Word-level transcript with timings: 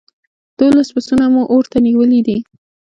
دوولس 0.57 0.89
پسونه 0.95 1.25
مو 1.33 1.41
اور 1.51 1.63
ته 1.71 1.77
نيولي 1.85 2.19
دي. 2.27 2.37